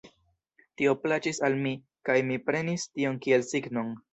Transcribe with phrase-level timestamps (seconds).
[0.81, 1.75] Tio plaĉis al mi
[2.09, 3.97] kaj mi prenis tion kiel signon.